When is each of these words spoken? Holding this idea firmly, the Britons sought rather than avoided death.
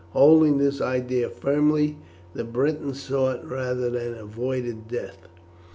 Holding 0.13 0.57
this 0.57 0.81
idea 0.81 1.29
firmly, 1.29 1.95
the 2.33 2.43
Britons 2.43 2.99
sought 3.03 3.47
rather 3.47 3.91
than 3.91 4.15
avoided 4.15 4.87
death. 4.87 5.27